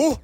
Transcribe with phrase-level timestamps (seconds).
[0.00, 0.16] おはよ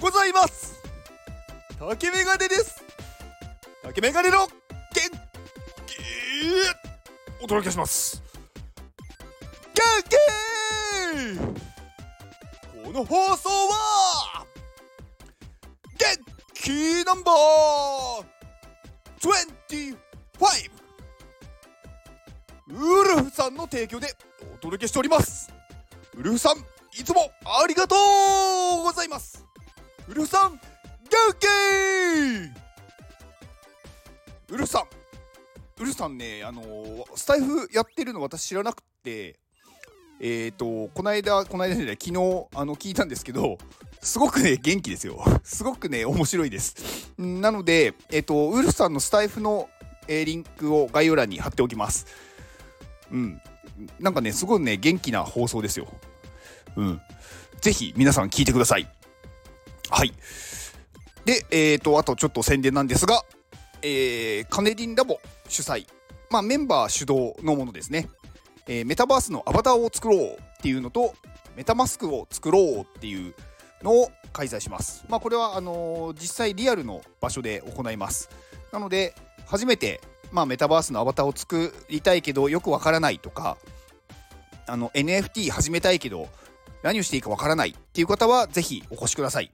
[0.00, 0.02] う。
[0.02, 0.82] ございます。
[1.78, 2.82] 竹メガネです。
[3.84, 4.50] 竹メガネの元
[5.86, 6.00] 気
[7.40, 8.20] お届けします。
[9.72, 10.16] 元気
[12.84, 14.44] この放送は
[15.96, 16.18] 元
[16.54, 18.24] 気ナンバー
[19.20, 20.75] 25
[22.68, 24.08] ウルフさんの提供で
[24.52, 25.52] お届けしております。
[26.16, 26.56] ウルフさん
[26.98, 27.94] いつもありがと
[28.80, 29.46] うございます。
[30.08, 30.60] ウルフさん元
[31.38, 31.46] 気。
[34.52, 39.36] ウルフさんウルフさんねあのースタイフやってるの私知らなくて
[40.20, 43.58] えっ、ー、とこの間この間じゃない昨日あの聞いたんですけど
[44.00, 45.22] すごくね元気ですよ。
[45.44, 47.12] すごくね面白いです。
[47.16, 49.68] なのでえっ、ー、とウルフさんのスタイフの、
[50.08, 52.06] えー、リンクを概要欄に貼っておきます。
[53.10, 53.40] うん。
[54.00, 55.86] なんかね、すごいね、元気な放送ですよ。
[56.76, 57.00] うん。
[57.60, 58.88] ぜひ皆さん聞いてください。
[59.90, 60.12] はい。
[61.24, 63.22] で、えっ、ー、と、あとちょっと宣伝なんですが、
[63.82, 65.18] えー、カネリンラボ
[65.48, 65.86] 主催、
[66.30, 68.08] まあメンバー主導のものですね。
[68.68, 71.14] えー、メタバースのアバターを作ろうっていうのと、
[71.56, 73.34] メタマスクを作ろうっていう
[73.82, 75.04] のを開催します。
[75.08, 78.28] まあこれはあのー、実際リアルの場所で行います。
[78.72, 79.14] なので、
[79.46, 80.00] 初めて
[80.32, 83.56] まあ、メタバースのアバターを作りたいけどよくわからないとか
[84.66, 86.28] あの NFT 始めたいけど
[86.82, 89.50] 何をしていいかわからないっていう方はぜひお越しください。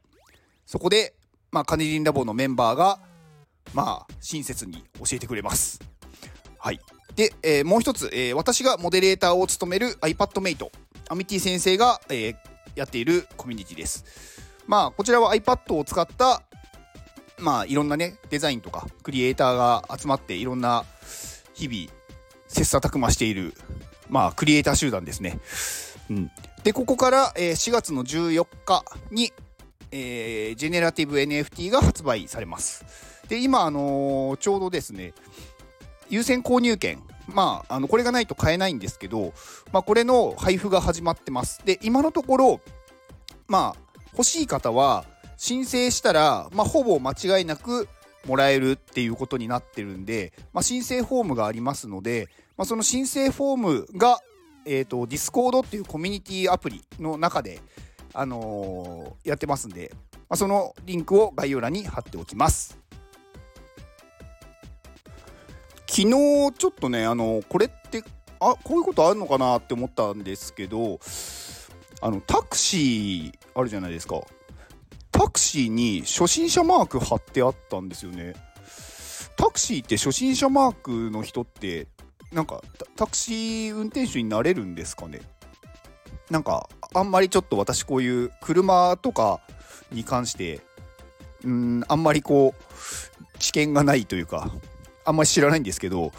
[0.66, 1.14] そこで、
[1.50, 2.98] まあ、カネリンラボのメンバーが
[3.74, 5.80] まあ親切に教えてくれます。
[6.58, 6.80] はい。
[7.14, 10.70] で、えー、もう一つ、えー、私がモデレーターを務める iPadMate
[11.08, 12.36] アミティ先生が、えー、
[12.74, 14.04] やっているコミュニティです。
[14.66, 16.42] まあこちらは iPad を使った
[17.42, 20.84] まあいろんなねデザインとかクリエイターが集まっていろんな
[21.54, 21.92] 日々
[22.48, 23.54] 切磋琢磨している
[24.08, 25.38] まあクリエイター集団ですね。
[26.10, 26.30] うん、
[26.62, 29.32] でここから、えー、4月の14日に、
[29.90, 32.84] えー、ジェネラティブ NFT が発売されます。
[33.28, 35.14] で今、あのー、ちょうどですね
[36.10, 39.32] 優先購入券まあ、あのこれがないと買えないんですけど、
[39.72, 41.64] まあ、これの配布が始まってます。
[41.64, 42.60] で今のところ
[43.46, 45.04] まあ欲しい方は
[45.42, 47.88] 申請したら、まあ、ほぼ間違いなく
[48.28, 54.20] もらえるっていうことになってるんで、まあ、申請フォームがありますので、まあ、その申請フォームが、
[54.64, 57.58] えーと、 Discord っていうコミュニティアプリの中で、
[58.14, 62.78] あのー、やってますんで、まあ、そのリンクを概要欄に貼っておきます。
[65.88, 68.04] 昨日ちょっとね、あのこれって
[68.38, 71.00] あこういうことあるのかなって思ったんですけど
[72.00, 74.22] あのタクシーあるじゃないですか
[75.24, 78.34] タクシーに初心者マーク貼ってあったんですよね。
[79.36, 81.86] タクシーって初心者マークの人って
[82.32, 82.60] なんか
[82.96, 85.20] タクシー運転手になれるんですかね？
[86.28, 89.40] なんかあんまりちょっと私こういう車とか
[89.92, 90.60] に関して
[91.44, 94.50] うんあんまりこう知見がないというか
[95.04, 96.10] あんまり知らないんですけど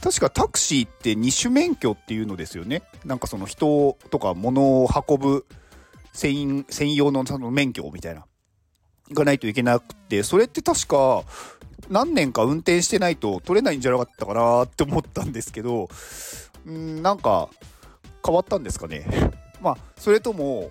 [0.00, 2.82] 確かタクシーって二種免許っていうのですよね。
[3.04, 5.44] なんかその人とか物を運ぶ
[6.18, 8.26] 専用のその免許みたいな、
[9.12, 11.22] がないといけなくて、それって確か、
[11.88, 15.88] 何年か運転してないと取れないんじゃなかったかなって思ったんですけど、
[16.68, 17.48] んなんか
[18.24, 19.06] 変わったんですかね。
[19.62, 20.70] まあ、それとも、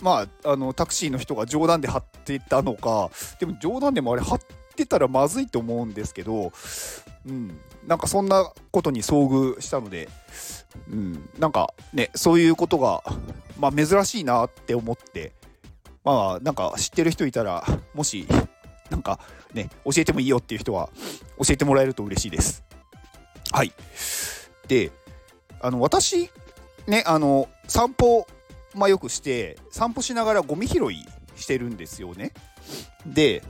[0.00, 3.10] まあ、あの、タクシーの人が冗談で貼ってたのか、
[3.40, 4.40] でも冗談でもあれ貼っ
[4.76, 6.52] てたらまずいと思うんですけど、
[7.26, 10.08] うん、なんかそんなことに遭遇したので、
[10.90, 13.02] うん、なんかね、そういうことが
[13.62, 15.30] まあ、珍しいなって思って、
[16.02, 17.64] まあ、なんか知ってる人いたら、
[17.94, 18.26] もし、
[18.90, 19.20] なんか
[19.54, 20.90] ね、教えてもいいよっていう人は、
[21.38, 22.64] 教えてもらえると嬉しいです。
[23.52, 23.72] はい。
[24.66, 24.90] で、
[25.60, 26.28] あの、私、
[26.88, 28.26] ね、あの、散歩、
[28.74, 31.06] まあ、よくして、散歩しながらゴミ拾い
[31.36, 32.32] してるんですよね。
[33.06, 33.44] で、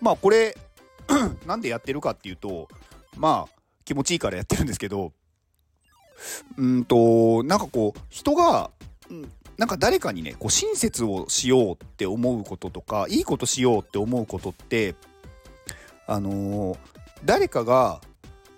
[0.00, 0.56] まあ、これ、
[1.46, 2.68] なんでやってるかっていうと、
[3.18, 5.12] まあ、気持ちいいからやってるんですけど、
[6.56, 8.70] うんと、なんかこう、人が、
[9.58, 14.94] なんか誰かにねこう親切をしようって思うこととかいいことしようって思うことって
[16.06, 16.78] あのー、
[17.24, 18.00] 誰かが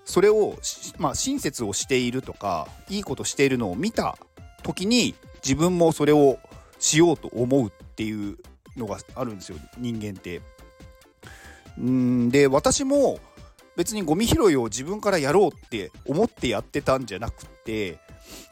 [0.05, 0.57] それを、
[0.99, 4.19] まあ、親切をしているとかいいことしているのを見た
[4.63, 6.39] 時に自分もそれを
[6.79, 8.37] しようと思うっていう
[8.77, 10.43] のがあるんですよ人間って。
[11.81, 13.21] んで私も
[13.81, 17.97] 別にゴミ拾いを自分からやろうって思ってやってたんじゃなくて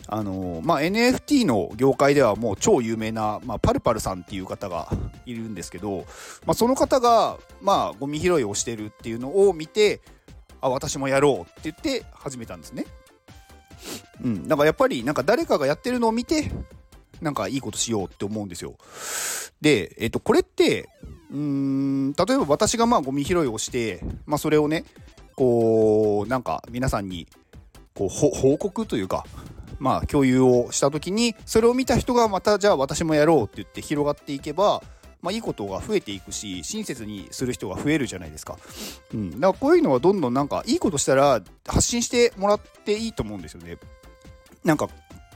[0.07, 4.91] あのまあ、NFT の業界ではもう超有名な、まあ、パルパルさんっていう方が
[5.27, 6.07] いるんですけど、
[6.47, 10.01] まあ、その方が、まあ、ゴミ拾いをしてるっていうのを見て
[10.63, 12.87] あ私もやろうって言って始めたんですね。
[14.25, 16.51] うん、だからやっぱりなんか誰かがやってるのを見て
[17.21, 18.77] なんかいいことしようって思うんですよ。
[19.61, 20.89] で、えっと、これって
[21.31, 24.85] うーん例えば私がまあゴミ拾いをして、まあ、それをね
[25.39, 27.29] こうなんか皆さんに
[27.95, 29.25] こう報告というか
[29.79, 34.83] まあ共有をした時にそれを見た人がまたじゃあ私もやろうって言って広がっていけば
[35.21, 38.57] まあ、いいことが増えていくし親切にする人が増えるじゃないですか、
[39.13, 43.79] うん、だからこういうのはどんどんなんかいいことしたら発信してもらっていいと思うんですよね。
[44.63, 44.89] なんか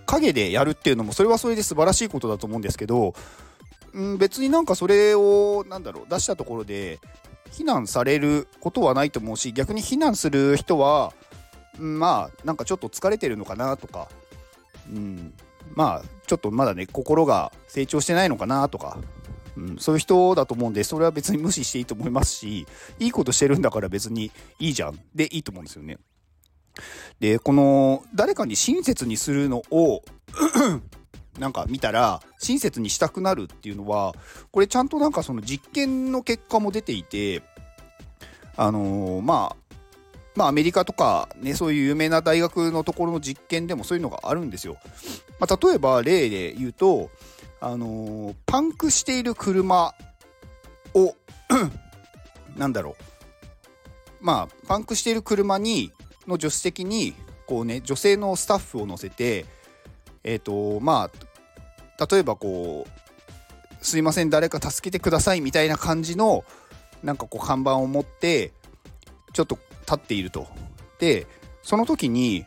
[0.07, 3.15] 陰でやるっていうのもそれはそれで素晴らしいことだと思うんですけど、
[3.93, 7.01] うん、別になんかそれをなんだろう出したところで
[7.53, 11.13] 非難されることはないと思うし逆に非難する人は、
[11.79, 14.09] まあなんかちょっと疲れてるのかなとか、
[14.91, 15.35] うん、
[15.75, 18.99] まあちょっとまだね心が成長してないのかなとか
[19.57, 22.67] うん、そういう人だと思うんでそれは別に無視していいと思いますし
[22.99, 25.99] いいことしてるんだから別にいいじゃんでいいと思うんですよね。
[27.21, 30.03] でこの誰かに親切にするのを
[31.39, 34.15] なんか見たら親切にしたくなるっていうのは
[34.51, 37.43] これちゃんとなんかその実験の結果も出ていて
[38.57, 39.57] あのー、まあ
[40.35, 44.77] まあアメリカとかねそういう有名な大学のところの実験でもそういうのがあるんですよ。
[45.39, 47.11] まあ、例えば例で言うと
[47.61, 49.95] あのー、パンクしている車
[50.95, 51.15] を
[52.57, 52.97] なんだろ
[54.21, 55.93] うまあパンクしている車に
[56.27, 57.15] の助手席に
[57.47, 59.47] こうね女性のスタッフを乗せて
[60.25, 61.11] えっ、ー、とま
[61.99, 62.91] あ例えばこう
[63.85, 66.45] 「すいません誰か助けてください」みたいな感じの
[67.03, 68.53] なんかこう看板を持って
[69.33, 70.47] ちょっと立っていると。
[70.99, 71.27] で
[71.63, 72.45] その時に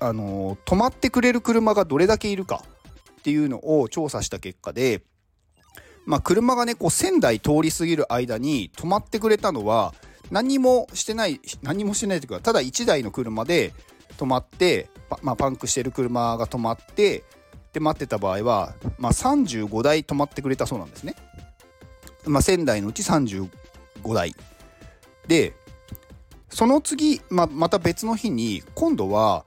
[0.00, 2.64] あの、止まってくれる車がどれだけいるか
[3.20, 5.02] っていうのを調査した結果で、
[6.06, 9.94] まあ、車がねこう1000台通り過ぎる間に止まってくれたのは
[10.30, 13.74] 何もしてない何もしてないというかただ1台の車で
[14.16, 14.88] 止まって
[15.22, 17.24] まあ、パンクしてる車が止まって
[17.72, 21.14] で待ってた場合は、まあ、35台止まってくれたそうなんですね。
[22.26, 23.48] まあ、1000台のうち35
[24.12, 24.34] 台
[25.26, 25.54] で
[26.50, 29.44] その次、まあ、また別の日に今度は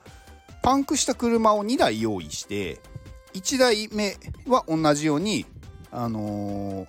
[0.63, 2.79] パンクした車を2台用意して
[3.33, 4.15] 1台目
[4.47, 5.45] は同じように、
[5.91, 6.87] あのー、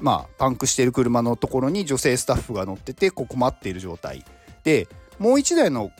[0.00, 4.24] まあ、パンクしている車のところに女性スタッフが乗っててここ待っている状態
[4.64, 4.88] で
[5.18, 5.90] もう1台の、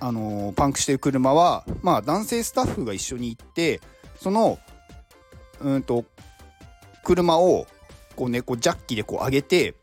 [0.00, 3.80] あのー、パンクしてる車は、まあ、男性スタッフが一緒に行って
[4.20, 4.58] その
[5.60, 6.04] うんと
[7.04, 7.66] 車を
[8.14, 9.74] こうねこうジャッキでこう上げて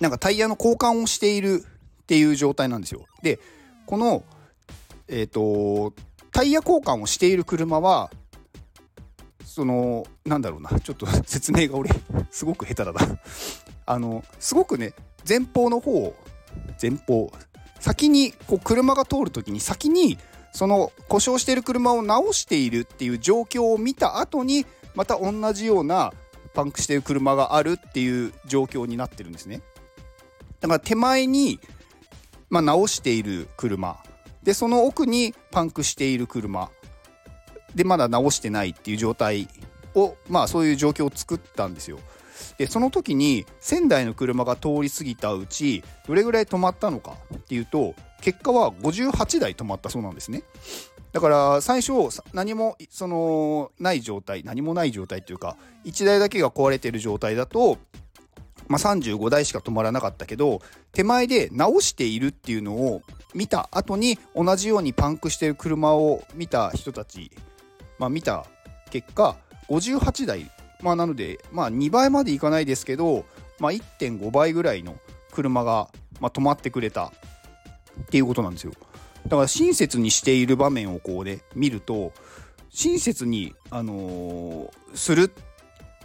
[0.00, 1.64] なんかタイヤの交換をしている
[2.02, 3.04] っていう状態なんですよ。
[3.22, 3.38] で
[3.86, 4.22] この
[5.08, 5.92] えっ、ー、と
[6.30, 8.10] タイヤ交換をしている車は
[9.44, 11.90] そのなんだろうなちょっと 説明が俺
[12.30, 13.18] すごく下手だな
[13.86, 14.94] あのすごくね
[15.28, 16.14] 前方の方
[16.80, 17.32] 前方
[17.80, 20.18] 先にこう車が通る時に先に
[20.52, 26.12] その故障している車を直しているっていう状況を見た後にまた同じような
[26.54, 29.62] パンクしている車があるっていう状況になってるんですね
[30.60, 31.60] だから手前に、
[32.50, 33.98] まあ、直している車
[34.42, 36.70] でその奥にパンクしている車
[37.74, 39.48] でまだ直してないっていう状態
[39.94, 41.98] をまあそういう状況を作ったんですよ。
[42.58, 50.42] でその時に1000台の車が通り過ぎたうちどれぐらい止まったのかっていうと結果は58台止まったそうなんですね。
[51.12, 51.92] だから最初
[52.34, 57.78] 何もそのない状態何もない状態というか1台だけが壊れてる状態だと
[58.68, 60.60] まあ、35台しか止まらなかったけど
[60.92, 63.02] 手前で直しているっていうのを
[63.34, 67.30] 見た後に同じようにパンクしてる車を見た人たち、
[67.98, 68.46] まあ、見た
[68.90, 69.36] 結果
[69.68, 70.50] 58台
[70.82, 73.24] まあなのでまあ2倍までいかないですけど、
[73.58, 74.96] まあ、1.5倍ぐらいの
[75.32, 75.88] 車が、
[76.20, 77.12] まあ、止まってくれた。
[78.02, 78.72] っていうことなんですよ。
[79.24, 82.12] だから親切にしている場面をこうね見ると
[82.70, 85.32] 親切に、あのー、する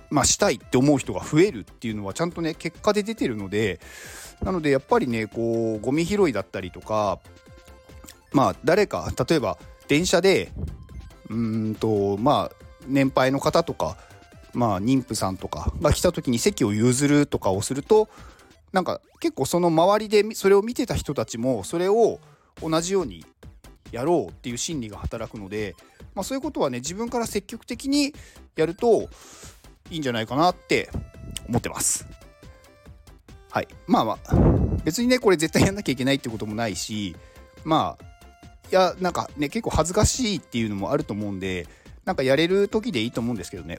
[0.09, 3.79] まあ、したいって思う人が増えるっていうのはちゃんとね結果で出てるので
[4.43, 7.19] なのでやっぱりねこうゴミ拾いだったりとか
[8.31, 10.51] まあ誰か例えば電車で
[11.29, 13.97] うんとまあ年配の方とか
[14.53, 18.09] まあ妊婦さんとかが来た時に席を譲るとかをすると
[18.71, 22.19] なんか結構その周りでそれを見てた人たちもそれを
[22.61, 23.25] 同じように
[23.91, 25.75] やろうっていう心理が働くので、
[26.15, 28.13] まあ、そういうことはね自分から積極的に
[28.55, 29.09] やると
[29.89, 30.89] いいんじゃないかなって
[31.47, 32.07] 思ってます。
[33.53, 33.67] はい。
[33.85, 34.35] まあまあ、
[34.83, 37.15] 別にね、これ絶対やんなきゃいけないってこともないし、
[37.63, 38.05] まあ、
[38.71, 41.67] いや、なんかね、結構恥ずかしいっていうのもあると思うんで、
[42.03, 43.77] なんかやれる時でいいと思うんですけどね。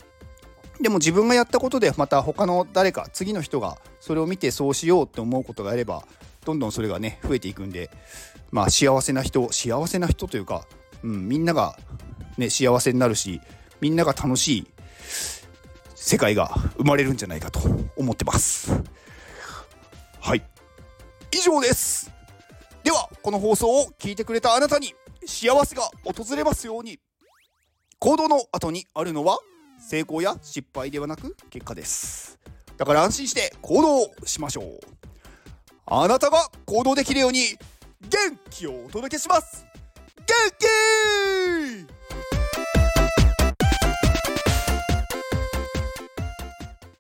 [0.80, 6.04] でも自分がやったことでまた他の誰か次の人がそれを見てそうしようって思うことがあれば
[6.44, 7.90] どんどんそれがね増えていくんで
[8.50, 10.66] まあ幸せな人幸せな人というか、
[11.02, 11.76] うん、みんなが
[12.36, 13.40] ね幸せになるし
[13.80, 14.66] みんなが楽しい
[15.94, 17.60] 世界が生まれるんじゃないかと
[17.96, 18.82] 思ってます。
[20.20, 20.42] はい。
[21.32, 22.10] 以上です。
[22.82, 24.94] ではこの放送を聞いてくれたあなたに
[25.26, 26.98] 幸せが訪れますように。
[27.98, 29.38] 行動の後にあるのは
[29.86, 32.38] 成功や失敗ではなく結果です。
[32.78, 34.80] だから安心して行動しましょう。
[35.86, 37.58] あなたが行動できるように
[38.00, 39.66] 元気をお届けします。
[40.16, 42.03] 元気